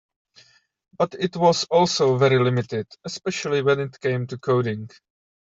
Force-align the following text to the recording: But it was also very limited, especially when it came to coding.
But 0.97 1.13
it 1.13 1.35
was 1.35 1.65
also 1.65 2.17
very 2.17 2.39
limited, 2.43 2.87
especially 3.03 3.61
when 3.61 3.79
it 3.81 3.99
came 3.99 4.25
to 4.25 4.37
coding. 4.39 4.89